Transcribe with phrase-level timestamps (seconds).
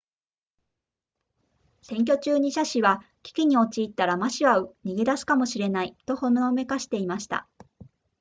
[1.83, 7.47] 選挙中に謝氏は危機に陥ったら馬氏は逃げ出すかもしれないとほのめかしていました